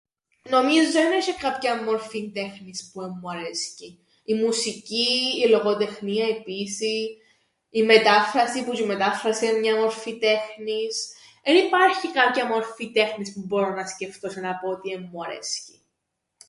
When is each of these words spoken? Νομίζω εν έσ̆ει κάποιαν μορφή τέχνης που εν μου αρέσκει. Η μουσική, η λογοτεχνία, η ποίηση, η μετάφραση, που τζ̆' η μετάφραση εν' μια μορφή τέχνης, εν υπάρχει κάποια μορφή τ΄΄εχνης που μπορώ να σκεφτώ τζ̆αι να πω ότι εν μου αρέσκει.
Νομίζω 0.49 0.99
εν 0.99 1.11
έσ̆ει 1.17 1.35
κάποιαν 1.39 1.83
μορφή 1.83 2.31
τέχνης 2.31 2.89
που 2.93 3.01
εν 3.01 3.11
μου 3.19 3.29
αρέσκει. 3.29 4.05
Η 4.23 4.33
μουσική, 4.33 5.11
η 5.45 5.49
λογοτεχνία, 5.49 6.27
η 6.27 6.41
ποίηση, 6.43 7.17
η 7.69 7.83
μετάφραση, 7.83 8.63
που 8.63 8.73
τζ̆' 8.73 8.79
η 8.79 8.85
μετάφραση 8.85 9.45
εν' 9.45 9.59
μια 9.59 9.75
μορφή 9.75 10.17
τέχνης, 10.17 11.13
εν 11.43 11.55
υπάρχει 11.55 12.11
κάποια 12.11 12.45
μορφή 12.45 12.91
τ΄΄εχνης 12.91 13.33
που 13.33 13.43
μπορώ 13.45 13.73
να 13.73 13.87
σκεφτώ 13.87 14.27
τζ̆αι 14.29 14.41
να 14.41 14.55
πω 14.55 14.69
ότι 14.69 14.91
εν 14.91 15.09
μου 15.11 15.21
αρέσκει. 15.23 15.81